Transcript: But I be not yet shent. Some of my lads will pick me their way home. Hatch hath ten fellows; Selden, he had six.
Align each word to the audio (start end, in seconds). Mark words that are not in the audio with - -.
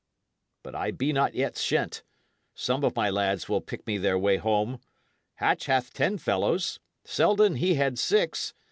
But 0.63 0.73
I 0.73 0.89
be 0.89 1.13
not 1.13 1.35
yet 1.35 1.53
shent. 1.59 2.01
Some 2.55 2.83
of 2.83 2.95
my 2.95 3.11
lads 3.11 3.47
will 3.47 3.61
pick 3.61 3.85
me 3.85 3.99
their 3.99 4.17
way 4.17 4.37
home. 4.37 4.79
Hatch 5.35 5.67
hath 5.67 5.93
ten 5.93 6.17
fellows; 6.17 6.79
Selden, 7.05 7.57
he 7.57 7.75
had 7.75 7.99
six. 7.99 8.55